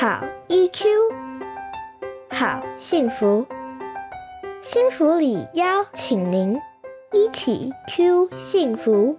[0.00, 0.84] 好 EQ，
[2.30, 3.46] 好幸福，
[4.62, 6.60] 幸福里邀请您
[7.10, 9.18] 一起 Q 幸福。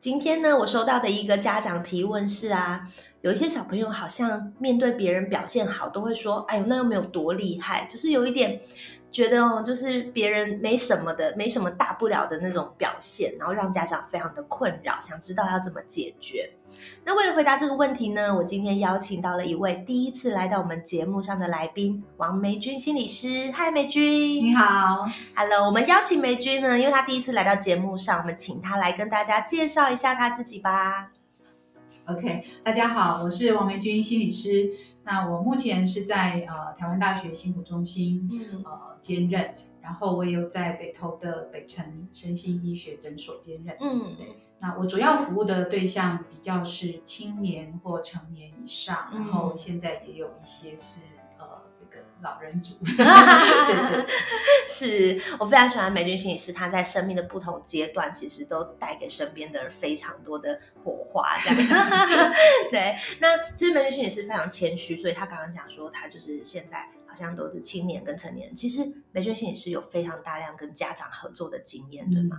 [0.00, 2.88] 今天呢，我收到的一个家长提问是啊，
[3.20, 8.58] 有一些小朋友好像面对别人表现好，都会说，哎呦，那又没有多厉害，就是有一点
[9.12, 16.50] 觉得哦，就是别人没什么的，没什么大不了的那种表现，然后让家长非常的困扰，想知道要怎么解决。
[17.04, 23.50] 那为了回答这个问题呢，我今天邀请到了一位第一次来到我们节目上的来宾王梅君心理师。
[23.52, 25.66] 嗨，梅君，你好，Hello。
[25.66, 31.10] 我们邀请梅君呢，因为她第一次来到节目上，我们请她来跟大家介绍一下她自己吧。
[32.06, 34.70] ，OK，大家好，我是王梅君心理师。
[35.04, 38.62] 那我目前是在呃台湾大学幸福中心嗯。
[38.64, 43.76] 呃兼任，然后我也有在北投的北城身心医学诊所兼任。
[43.80, 44.14] 嗯。
[44.16, 44.26] 对
[44.58, 49.20] 那我主要服务的对象比较是青年或成年以上，嗯。
[49.20, 51.19] 然后现在也有一些是呃
[51.80, 52.74] 这个老人组。
[52.84, 54.06] 对对对，
[54.68, 61.36] 是我非常喜欢梅君心理师，他在生命的不同阶段，其实都带给身边的人非常多的火花。
[61.38, 61.56] 这样，
[62.70, 62.96] 对。
[63.18, 68.54] 那其实梅君心理师非常谦虚，所以他刚刚讲说，他就是现在好像都是青年跟成年人。
[68.54, 72.36] 其实梅君心理师有非常大量跟家长合作的经验，对吗？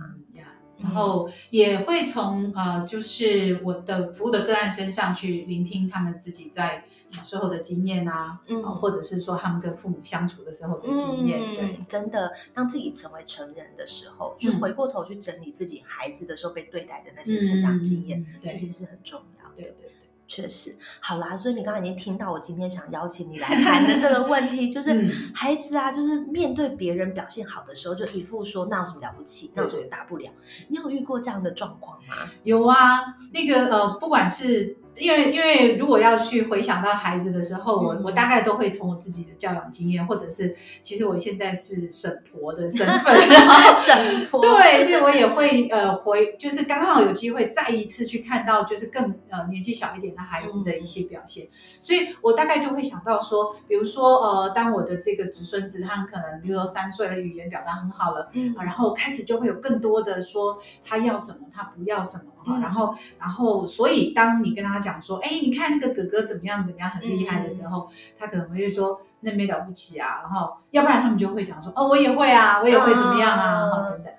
[0.82, 8.62] 然后也会从呃，就是我的服务的个案身上去聆听他们自己在小时候的经验啊，嗯。
[8.62, 14.58] 呃或者是说他们跟父母相处的时候的经验，对，嗯，真的，当自己成为成人的时候，去嗯。
[14.60, 19.56] 回过头去整理自己孩子的时候被对待的那些成长经验，其实是很重要的。
[19.56, 19.92] 对对对，
[20.34, 30.30] 确实，好啦，所以你刚刚已经听到我今天想邀请你来谈的这个问题，就 是嗯孩子啊，就是面对别人表现好的时候，就一副说那有什么了不起，那有什么大不了？
[30.68, 32.30] 你有遇过这样的状况吗？
[32.44, 38.02] 有啊，那个呃，不管是因为因为如果要去回想到孩子的时候，我嗯。
[38.02, 43.14] 我大概都会从我自己的教养经验，或者是其实我现在是婶婆的身份，
[43.78, 51.46] 神婆，对，所以我也会呃回，就是刚好有机会再一次去看到，就是更呃年纪小一点的孩子的一些表现，
[51.80, 58.30] 所以我大概就会想到说，比如说呃，当我的这个侄孙子他很可能，比如说三岁了，语言表达很好了。
[58.32, 58.52] 嗯。
[58.56, 62.60] 啊，然后开始就会有更多的说他要什么，他不要什么哈、嗯。
[62.60, 67.88] 然后，然后，所以当你跟他讲说，哎，你看那个哥哥怎么样怎么样很厉害的时候，
[68.18, 74.12] 他可能会说那没了不起啊，然后要不然他们就会想说，哦，我也会啊，我也会怎么样啊，然后等等。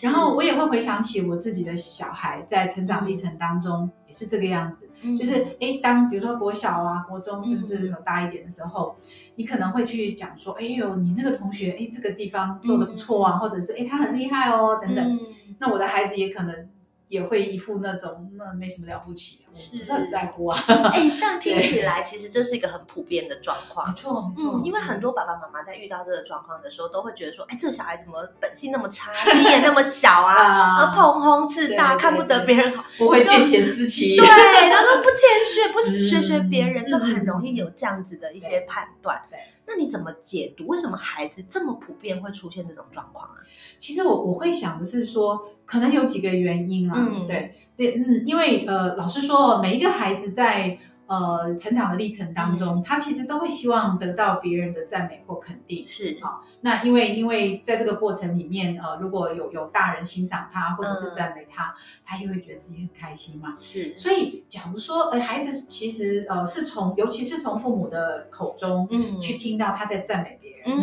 [0.00, 5.16] 然后我也会回想起我自己的小孩在成长历程当中也是这个样子，嗯。
[5.16, 7.62] 就是哎，当比如说国小啊、国中，甚嗯。
[7.64, 8.96] 至有大一点的时候，
[9.34, 15.04] 你可能会去讲说，哎呦，你那个同学，哎，这个地方做的不错啊，或者是哎，他很厉害哦，等等。
[15.04, 15.18] 嗯。
[15.58, 16.68] 那我的孩子也可能
[17.08, 20.62] 也会一副那种那没什么了不起，不是很在乎啊。
[20.92, 23.88] 哎，这样听起来，其实这是一个很普遍的状况。
[23.88, 23.94] 没。
[23.94, 30.34] 错，没错，嗯，因为很多爸爸妈妈在遇到这个状况的时候，都会觉得说，哎，这个小孩怎么本性那么差，心眼那么小啊，
[30.84, 36.88] 啊，膨风自大，看不得别人好，不会见贤思齐，对，然后都不谦虚，不 学学别人，嗯。
[36.88, 39.22] 就很容易有这样子的一些判断。
[39.30, 39.38] 对，
[39.68, 40.66] 那你怎么解读？
[40.66, 43.34] 为什么孩子这么普遍会出现这种状况啊？
[43.78, 55.84] 其实我我会想的是说，可能有几个原因啊，嗯对对，嗯，因为呃，老实说，每一个孩子在呃成长的历程当中，他其实都会希望得到别人的赞美或肯定。
[55.86, 61.14] 是，好，那因为因为在这个过程里面，呃，如果有有大人欣赏他或者是嗯。
[61.16, 61.74] 赞美他，
[62.04, 63.52] 他也会觉得自己很开心嘛。
[63.58, 69.18] 是，所以，假如说，呃，孩子其实呃是从，尤其是从父母的口中嗯。
[69.20, 70.82] 去听到他在赞美别人，嗯，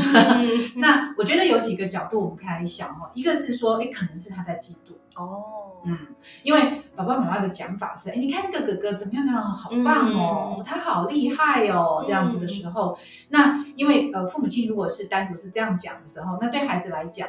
[0.81, 5.43] 那我觉得有几个角度我们可以来想哦，一个是说，哎，可能是他在嫉妒，哦，
[5.85, 5.97] 嗯，
[6.43, 12.97] 因为爸爸妈妈的讲法是，哎，你看那个哥哥怎么样怎么样，好棒哦，嗯他好厉害哦，这样子的时候，
[13.29, 17.27] 那因为呃父母亲如果是单独是这样讲的时候，那对孩子来讲，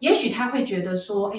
[0.00, 1.38] 也许他会觉得说，哎。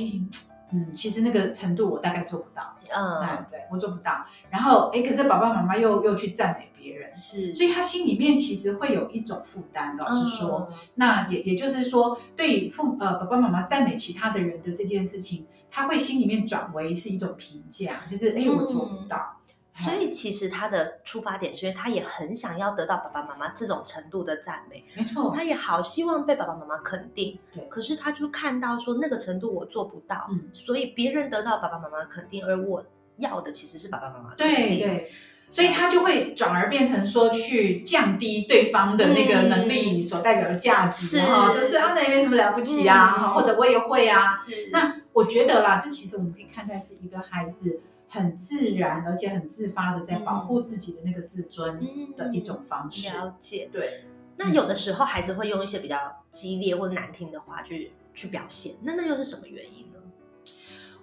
[0.74, 4.26] 嗯，其实那个程度我大概做不到，嗯，哎，对我做不到。
[4.50, 9.96] 然后，哎，可是爸爸妈妈又又去赞美别人，是，所以他心里面其实会有一种负担。
[9.98, 19.33] 老实说，嗯那也也就是说，对父呃爸爸妈妈赞美其他的人的这件事情，他会心里面转为是一种评价，就是哎我做不到。
[19.76, 27.40] 所以其实他的出发点是因为他也很想要得到爸爸妈妈这种程度的赞美，没错，他也好希望被爸爸妈妈肯定。
[27.56, 27.66] 对。
[27.70, 30.44] 可是他就看到说那个程度我做不到，嗯。
[30.54, 32.86] 所以别人得到爸爸妈妈肯定，而我
[33.18, 34.88] 要的其实是爸爸妈妈肯对定。
[34.88, 35.12] 对，
[35.50, 43.34] 所以他就会转而变成说去降低对方的那个能力所代表的价值，是哈、就是啊，那也没什么了不起啊，嗯。
[43.34, 44.32] 或者我也会啊。
[44.32, 44.70] 是。
[44.72, 53.10] 那我觉得啦，这其实我们可以看待是一个孩子很自然而且很自发的在保护自己的那个自尊嗯的一种方式。
[53.10, 53.70] 了解。
[53.72, 54.04] 对，
[54.38, 59.93] 那有的时候孩子会用一些比较激烈或难听的话去去表现，那那又是什么原因呢？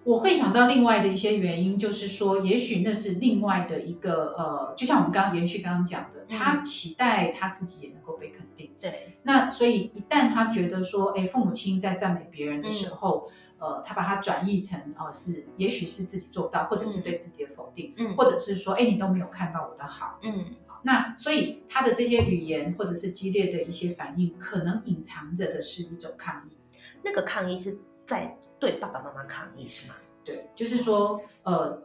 [0.02, 8.70] 我会想到另外的一些原因，就是说，也许那是另外的一个呃，就像我们刚刚延续刚刚讲的，嗯他期待他自己也能够被肯定。
[8.81, 20.19] 对，那所以一旦他觉得说，哎，父母亲在赞美别人的时候，呃，他把它转译成呃是，也许是自己做不到，或者是对自己的否定，嗯或者是说，哎，你都没有看到我的好。
[20.23, 20.47] 嗯
[20.82, 26.56] 那所以他的这些语言或者是激烈的一些反应，可能隐藏着的是一种抗议。
[27.02, 27.79] 那个抗议是
[28.11, 29.95] 在对爸爸妈妈抗议是吗？
[30.25, 31.81] 对，就是说，呃，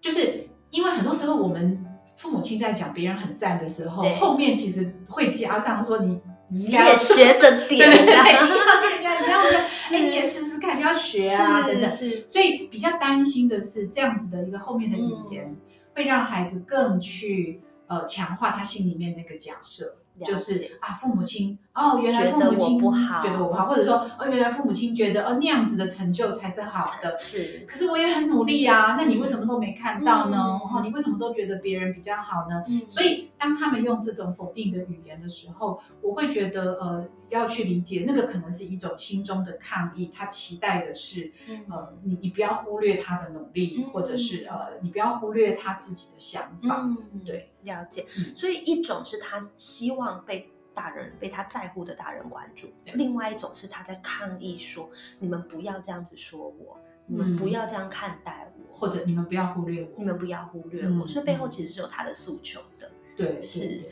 [0.00, 1.86] 就是因为很多时候我们
[2.16, 11.88] 父母亲在讲别人很赞的时候对，后面其实会加上说你你也学着 对点对你要跟人家一样的，哎， 你也试试看，你要学啊，等等。
[11.88, 15.56] 是所以比较担心的是这样子的一个后面的语言，
[15.94, 19.96] 会让孩子更去呃强化他心里面那个假设。
[20.18, 30.36] 了就是啊，父母亲哦，原来觉得我父母亲不好觉得我不好，或者说哦，原来父母亲觉得哦那样子的成就才是好的，是可是我也很努力啊，那你为什么都没看到呢？
[30.36, 32.62] 嗯然后你为什么都觉得别人比较好呢？
[32.68, 41.64] 嗯所以当他们用这种否定的语言的时候，我会觉得呃要去理解那个可能是一种心中的抗议，他期待的是嗯。
[41.70, 43.90] 呃你你不要忽略他的努力，嗯。
[43.90, 46.82] 或者是呃你不要忽略他自己的想法。
[46.82, 48.06] 嗯，对，了解。
[48.16, 48.34] 嗯。
[48.34, 54.88] 所以一种是他希望被大人、被他在乎的大人关注，另外一种是他在抗议说
[55.18, 61.04] ：“你们不要这样子说我，你们嗯不要这样看待我，或者你们不要忽略我，你们不要忽略我。
[61.04, 62.90] 嗯所以背后其实是有他的诉求的。
[63.16, 63.82] 对是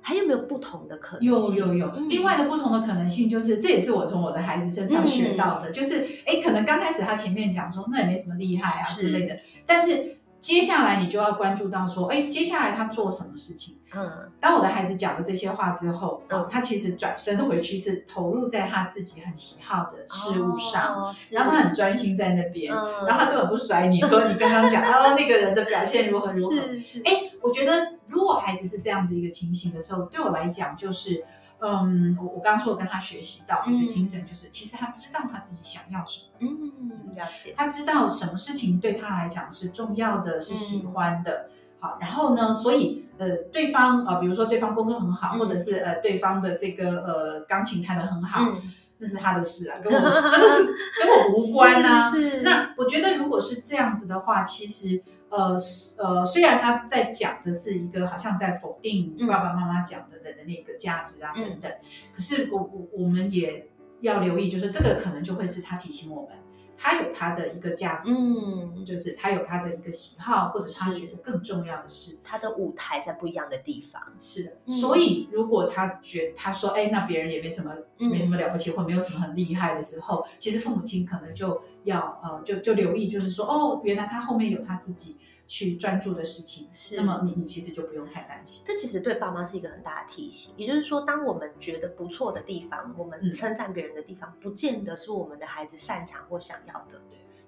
[0.00, 1.30] 还有没有不同的可能性？
[1.30, 2.08] 有有有，嗯。
[2.08, 13.76] 另外的不同的可能性就是，这也是我从我的孩子身上学到的，就是哎，可能刚开始他前面讲说那也没什么厉害啊之类的，但是接下来你就要关注到说，哎，接下来他做什么事情。
[13.94, 14.10] 嗯。
[14.40, 23.06] 当我的孩子讲了这些话之后，他其实转身回去是投入在他自己很喜好的事物上，哦然后他很专心在那边，嗯。
[23.06, 26.56] 然后他根本不甩你说你刚刚讲 哦那个人的表现如何如何，
[27.04, 31.24] 哎，我觉得如果孩子是这样的一个情形的时候，对我来讲就是，
[31.60, 36.48] 嗯，我我刚刚说我跟他学习到的一个精神就是，其实他知道他自己想要什么，
[36.80, 37.54] 嗯了解。
[37.56, 41.50] 他知道什么事情对他来讲是重要的，是喜欢的。
[41.80, 48.62] 好，然后呢，所以呃，对方呃，比如说对方功课很好，嗯或者是呃，对方的这个呃钢琴弹得很好，嗯
[48.98, 50.64] 那是他的事啊，跟我真的是
[50.98, 52.10] 跟我无关啊。
[52.10, 55.56] 是是那我觉得，如果是这样子的话，其实呃
[55.96, 61.72] 呃，虽然他在讲的是一个好像在否定嗯爸爸妈妈讲的的的那个价值啊、嗯等等，
[62.14, 63.68] 可是我我我们也
[64.00, 66.30] 要留意，就是这个可能就会是他提醒我们，
[66.80, 72.16] 他有他的一个价值，嗯，就是他有他的一个喜好，或者他觉得更重要的是。
[72.22, 74.00] 他的舞台在不一样的地方。
[74.20, 85.16] 是的，嗯所以如果他觉他说，哎，那别人也没什么，嗯没什么了不起，或没有什么很厉害的时候，其实父母亲可能就要呃，就就留意，就是说，哦，原来他后面有他自己
[85.48, 88.62] 去专注的事情，是那么你你其实就不用太担心。
[88.66, 97.00] 这其实对爸妈是一个很大的提醒，也就是说，当我们觉得不错的地方，我们嗯称赞别人的地方，不见得是我们的孩子擅长或想要的。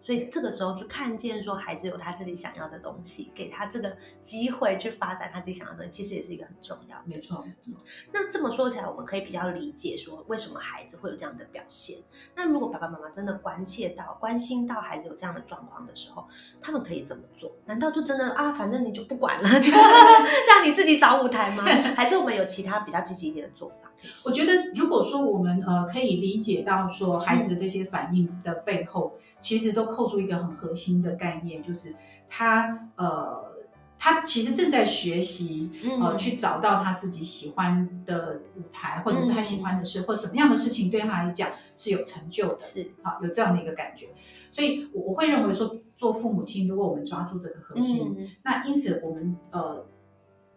[0.03, 7.05] 所以这个时候去看见说孩子有他自己想要的东西，给他这个机会去发展他自己想要的东西，其实也是一个很重要的。
[7.07, 7.75] 没错，没错。
[8.13, 11.99] 那这么说起来，我们可以比较理解说为什么孩子会有这样的表现。
[12.35, 16.27] 那如果爸爸妈妈真的关切到、关心到孩子有这样的状况的时候，
[16.61, 17.53] 他们可以怎么做？
[17.67, 21.65] 难道就真的啊，反正你就不管了， 就让你自己找舞台吗？
[21.97, 23.90] 还是我们有其他比较积极一点的做法？
[24.25, 31.95] 我觉得，如果说我们呃可以理解到说孩子的这些反应的背后，其实都扣住一个很核心的概念，就是
[32.29, 33.51] 他呃
[33.99, 36.01] 他其实正在学习，嗯。
[36.01, 42.91] 呃，去找到他自己喜欢的舞台，或者是他喜欢的事，或什么样的事情对他来讲是有成就的，是。
[43.03, 44.09] 好，有这样的一个感觉。
[44.51, 48.29] 所以我我会认为说，做父母亲，如果我们抓住这个核心，嗯。
[48.43, 49.85] 那因此我们呃，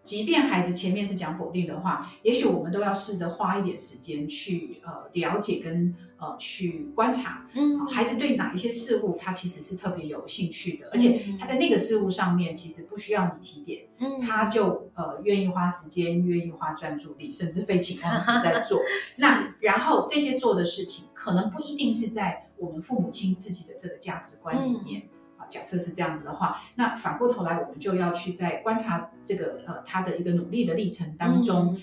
[0.04, 18.82] 即便孩子前面是讲否定的话，也许我们都要试着花一点时间去呃了解跟呃去观察，嗯孩子对哪一些事物他其实是特别有兴趣的，而且他在那个事物上面其实不需要你提点，嗯他就呃愿意花时间，愿意花专注力，甚至废寝忘食在做。
[19.20, 25.02] 那然后这些做的事情，可能不一定是在我们父母亲自己的这个价值观里面。
[25.02, 31.78] 啊，假设是这样子的话，那反过头来，我们就要去在观察这个呃他的一个努力的历程当中，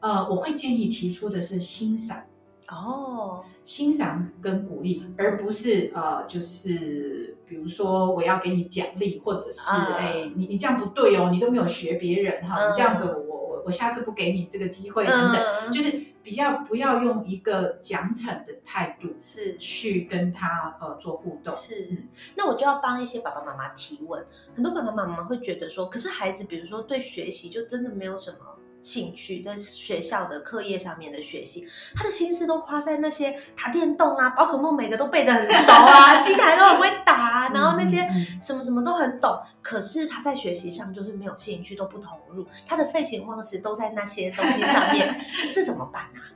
[0.00, 2.24] 呃，我会建议提出的是欣赏。
[2.68, 15.92] 哦，欣赏跟鼓励，而不是呃，就是比如说我要给你奖励，或者是哎、啊你你这样不对哦，你都没有学别人哈，嗯你这样子我我我我下次不给你这个机会等等，嗯就是
[16.24, 21.54] 比较不要用一个奖惩的态度是去跟他呃做互动。
[21.54, 24.26] 是嗯，那我就要帮一些爸爸妈妈提问。
[24.56, 28.38] 很多爸爸妈妈会觉得说，可是孩子，比如说对学习就真的没有什么
[28.84, 38.06] 兴趣，在学校的课业上面的学习，他的心思都花在那些打电动啊、宝可梦，每个都背得很熟啊， 机台都很会打啊，然后那些
[38.42, 39.40] 什么什么都很懂。
[39.62, 45.18] 可是他在学习上就是没有兴趣，都不投入，他的废寝忘食都在那些东西上面，
[45.50, 46.30] 这怎么办啊？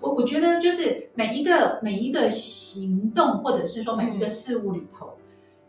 [0.00, 5.14] 我我觉得就是每一个每一个行动，或者是说每一个事物里头，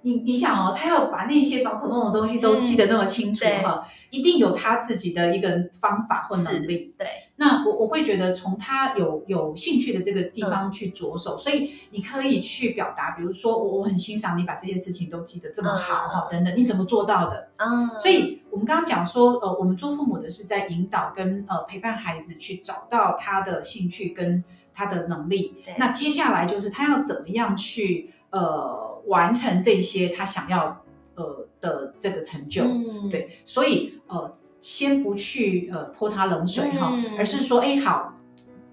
[0.04, 6.94] 你你想哦，他要把那些宝可梦的东西都记得那么清楚对哈、一定有他自己的一个方法或能力。
[6.98, 17.50] 对，那我我会觉得从他有有兴趣的这个地方去着手，所以你可以去表达，比如说我我很欣赏你把这些事情都记得这么好嗯哈、等等，你怎么做到的？
[17.58, 24.44] 嗯，所以我们刚刚讲说，呃，我们做父母的是在引导跟呃陪伴孩子去找到他的兴趣跟
[24.74, 25.76] 他的能力对。
[25.78, 28.81] 那接下来就是他要怎么样去呃
[29.12, 30.84] 完成这些他想要
[31.16, 32.64] 呃的这个成就。
[32.64, 38.14] 嗯，对，所以呃，先不去呃泼他冷水哈、嗯而是说，哎，好，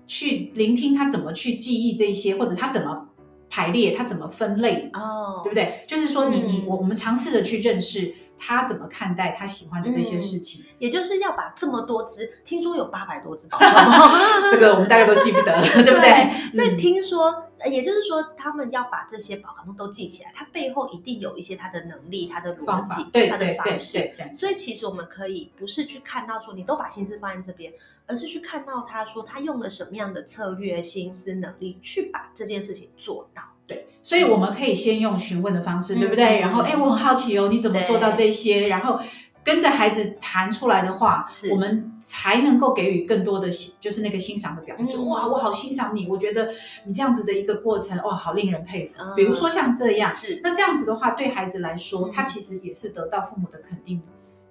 [0.07, 3.09] 去聆听他怎么去记忆这些，或者他怎么
[3.50, 5.85] 排列，他怎么分类，哦，对不对？
[5.87, 10.64] 就是说你，你嗯我我们尝试着去认识他怎么看待他喜欢的这些事情。
[10.78, 13.49] 也就是要把这么多只，听说有八百多只
[14.52, 16.52] 这个我们大概都记不得，对不对？
[16.54, 23.92] 所以嗯听说，呃也就是说，他们要把这些宝可梦都记起来，它背后一定有一些它的能力、它的逻辑、它的对对对方式。
[23.98, 27.72] 对对，所以其实我们可以不是去看到说你都把心思放在这边，
[28.06, 33.42] 而是去看到他说他用了什么样的策略、心思、能力去把这件事情做到。
[33.66, 36.40] 对，所以我们可以先用询问的方式，嗯对不对？
[36.40, 38.68] 然后，哎，我很好奇哦，你怎么做到这些？
[38.68, 38.98] 然后
[39.45, 44.87] 跟着孩子谈出来的话，我们才能够给予更多的欣，就是那个欣赏的表现。
[44.88, 46.50] 嗯哇，我好欣赏你，我觉得
[46.85, 49.14] 你这样子的一个过程，哇，好令人佩服嗯。
[49.16, 54.02] 比如说像这样，是，那这样子的话，对孩子来说，嗯他其实也是得到父母的肯定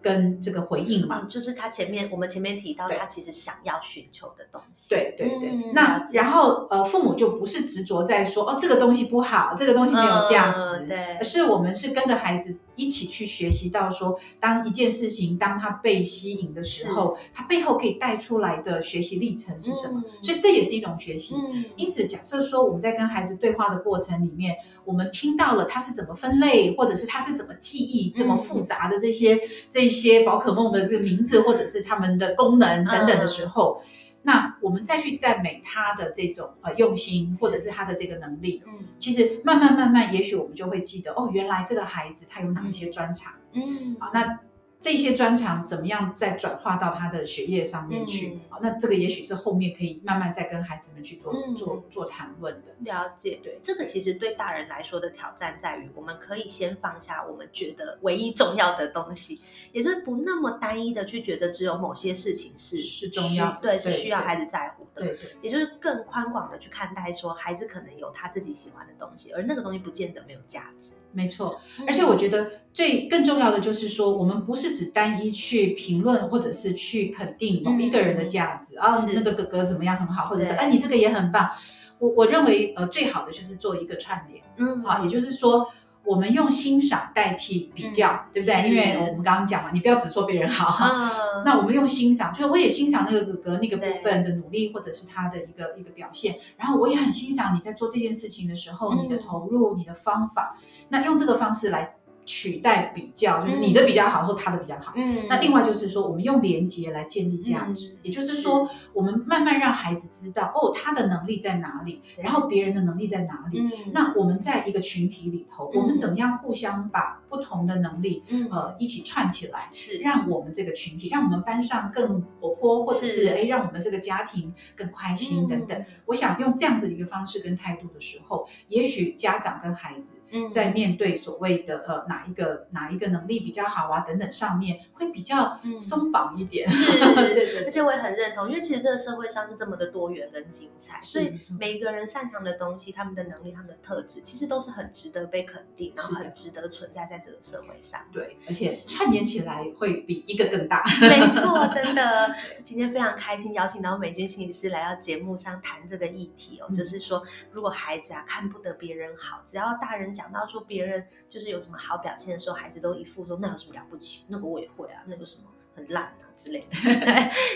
[0.02, 1.20] 跟这个回应嘛。
[1.22, 4.90] 嗯，就是他前面我们前面提到他其实想要寻求的东西。
[4.90, 20.02] 对对对，嗯那然后呃，父母就不是执着在说哦，这个东西不好，这个东西没有价值，嗯对而是我们是跟着孩子一起去学习到说，当一件事情当它被吸引的时候，它背后可以带出来的学习历程是什么？
[20.06, 20.24] 嗯。
[20.24, 21.36] 所以这也是一种学习。
[21.36, 24.56] 嗯，因此，假设说我们在跟孩子对话的过程里面，
[24.86, 29.38] 我们听到了他是怎么分类，或者是他是怎么记忆这么复杂的这些、
[29.70, 33.82] 这些宝可梦的这个名字，或者是他们的功能等等的时候，
[34.28, 38.74] 那我们再去赞美他的这种呃用心，或者是他的这个能力，嗯。
[39.00, 43.34] 其实慢慢慢慢，也许我们就会记得哦，原来这个孩子他有哪一些专长。
[43.54, 44.40] 嗯，啊，那。
[44.88, 48.40] 这些专长怎么样再转化到他的学业上面去？
[48.62, 52.74] 那这个也许是后面可以慢慢再跟孩子们去做、嗯做做谈论的。
[52.80, 59.42] 了解，对这个其实对大人来说的挑战在于，我们可以先放下我们觉得唯一重要的东西，
[59.74, 65.02] 也是不那么单一的去觉得只有某些事情是是重要对，是需要孩子在乎的。
[65.02, 70.94] 对对也就是更宽广的去看待，说孩子可能有他自己喜欢的东西，而那个东西不见得没有价值。
[71.18, 71.60] 没错。
[71.88, 81.50] 而且我觉得最更重要的就是说，我们不是只单一去评论或者是去肯定某一个人的价值啊，那个哥哥怎么样很好，或者是对哎你这个也很棒。
[81.98, 85.68] 我我认为呃最好的就是做一个串联嗯啊，也就是说。
[86.08, 88.70] 我们用欣赏代替比较，对不对？
[88.70, 91.12] 因为我们刚刚讲嘛，你不要只说别人好，嗯，
[91.46, 100.56] 那我们用欣赏，就是我也欣赏那个哥哥那个部分的努力，或者是他的一个一个表现，然后我也很欣赏你在做这件事情的时候，嗯你的投入、你的方法，
[100.88, 101.97] 那用这个方式来
[102.28, 104.94] 取代比较，就是你的比较好，或他的比较好。
[104.96, 105.26] 嗯。
[105.28, 113.60] 那另外就是说，我们用连接来建立价值，嗯也就是说，我们慢慢让孩子知道，哦，他的能力在哪里，然后别人的能力在哪里。
[113.62, 113.72] 嗯。
[113.94, 115.82] 那我们在一个群体里头，嗯。
[115.82, 118.48] 我们怎么样互相把不同的能力，嗯。
[118.52, 119.98] 呃，一起串起来，是。
[120.00, 123.28] 让我们这个群体，让我们班上更活泼，或者是是。
[123.30, 125.78] 哎，让我们这个家庭更开心等等。
[125.78, 130.52] 嗯我想用这样子的一个方式跟态度的时候，也许家长跟孩子嗯。
[130.52, 136.68] 在面对所谓的呃哪一个哪一个能力比较好啊等等上面，会比较嗯松绑一点。
[136.68, 148.02] 是 对对对而且我也很认同，因为其实这个社会上是这么的多元跟精彩，所以每一个人擅长的东西、他们的能力、他们的特质，其实都是很值得被肯定，然后很值得存在在这个社会上。
[148.12, 150.84] 对，而且串联起来会比一个更大。
[151.02, 152.36] 没错，真的。
[152.64, 165.44] 今天非常开心，邀请到美军心理师来到节目上谈这个议题哦，嗯就是说，如果孩子啊看不得别人好，只要大人讲到说别人就是有什么好表现的时候，孩子都一副说那有什么了不起，那个我也会啊，那个什么
[165.76, 166.76] 很烂啊之类的。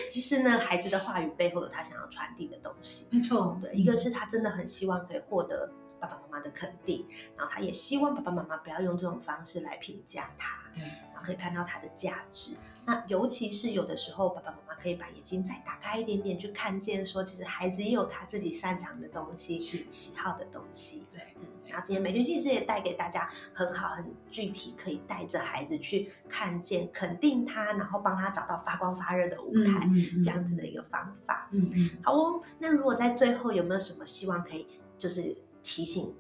[0.10, 3.08] 其实呢，孩子的话语背后有他想要传递的东西。
[3.12, 7.06] 没错，对，一个是他真的很希望可以获得爸爸妈妈的肯定，
[7.38, 10.60] 然后他也希望爸爸妈妈不要用这种方式来评价他。
[10.74, 12.56] 对，然后可以看到他的价值。
[12.84, 21.04] 那尤其是有的时候，爸爸妈妈可以把眼睛再打开一点点，去看见说，其实孩子也有他自己擅长的东西，是喜好的东西。
[21.12, 31.48] 对，嗯，然后今天美君心理师也带给大家很好、很具体，可以带着孩子去看见、肯定他，然后帮他找到发光发热的舞台，嗯嗯这样子的一个方法。
[31.52, 31.90] 嗯嗯。
[32.04, 36.14] 好哦，那如果在最后有没有什么希望可以就是提醒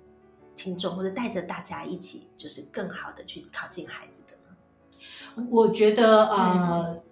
[0.56, 5.48] 听众，或者带着大家一起，就是更好的去靠近孩子的呢？
[5.50, 7.04] 我觉得嗯呃，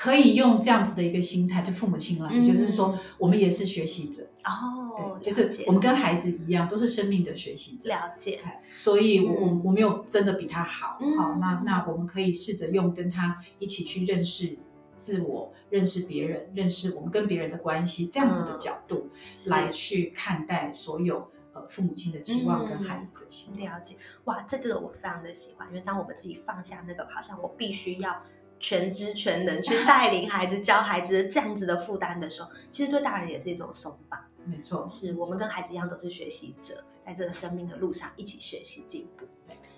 [0.00, 2.44] 可以用这样子的一个心态，就父母亲了，嗯。
[2.44, 7.88] 就是说我们也是学习者，哦，对，就是我们跟孩子一样，都是生命的学习者。
[7.88, 9.62] 了解，哎所以我，我嗯。
[9.64, 11.18] 我没有真的比他好，嗯。
[11.18, 14.56] 好，那那我们可以试着用跟他一起去认识
[15.00, 19.50] 自我、认识别人、认识我们跟别人的关系这样子的角度、是。
[19.50, 23.60] 来去看待所有呃父母亲的期望跟嗯孩子的期望。
[23.64, 23.96] 了解。
[24.26, 28.22] 哇，这个我非常的喜欢，因为当我们自己放下那个好像我必须要
[28.60, 34.20] 全知全能去带领孩子、教孩子的这样子的负担的时候，其实对大人也是一种松绑。
[34.44, 39.26] 没错，是我们跟孩子一样都是学习者，在这个生命的路上一起学习进步。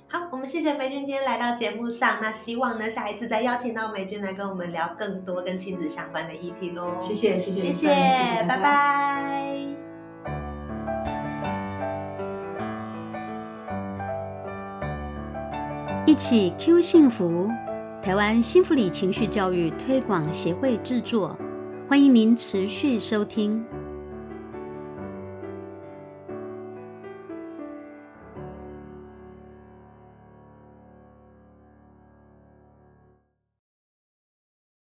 [0.06, 6.98] 好，我们谢谢梅君今天来到节目上，那希望呢下一次再邀请到梅君来跟我们聊更多跟亲子相关的议题喽。
[7.00, 7.88] 谢谢谢谢谢谢，
[8.48, 9.66] 拜拜。
[16.06, 17.48] 一起 Q 幸福，
[18.02, 21.38] 台湾幸福里情绪教育推广协会制作，
[21.86, 23.62] 欢迎您持续收听。